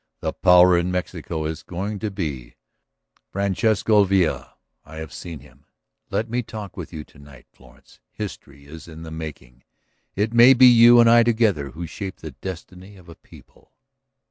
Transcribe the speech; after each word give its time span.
"The 0.19 0.33
power 0.33 0.79
in 0.79 0.91
Mexico 0.91 1.45
is 1.45 1.61
going 1.61 1.99
to 1.99 2.09
be 2.09 2.55
Francisco 3.29 4.03
Villa. 4.03 4.55
I 4.83 4.95
have 4.95 5.13
seen 5.13 5.41
him. 5.41 5.65
Let 6.09 6.27
me 6.27 6.41
talk 6.41 6.75
with 6.75 6.91
you 6.91 7.03
to 7.03 7.19
night, 7.19 7.45
Florence. 7.53 7.99
History 8.11 8.65
is 8.65 8.87
in 8.87 9.03
the 9.03 9.11
making; 9.11 9.63
it 10.15 10.33
may 10.33 10.55
be 10.55 10.65
you 10.65 10.99
and 10.99 11.07
I 11.07 11.21
together 11.21 11.69
who 11.69 11.85
shape 11.85 12.15
the 12.15 12.31
destiny 12.31 12.95
of 12.97 13.09
a 13.09 13.15
people." 13.15 13.73